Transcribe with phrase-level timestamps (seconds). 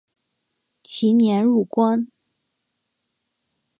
[0.81, 2.07] 其年入关。